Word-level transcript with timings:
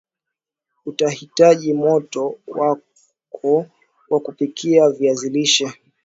Utahitaji 0.85 1.73
moto 1.73 2.39
wako 2.47 3.65
wa 4.09 4.19
kupikia 4.19 4.89
viazi 4.89 5.29
lishe 5.29 5.73